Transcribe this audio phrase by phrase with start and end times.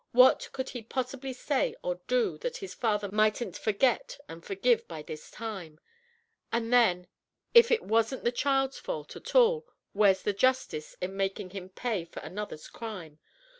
[0.13, 4.87] What could he possibly say or do that his father might n't forget and forgive
[4.87, 5.79] by this time?
[6.51, 7.05] And then
[7.53, 11.69] if it was n't the child's fault at all, where's the justice in makin' him
[11.69, 13.19] pay for another's crime?